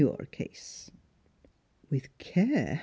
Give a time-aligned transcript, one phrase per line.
[0.01, 0.89] your case."
[1.91, 2.79] "With care!"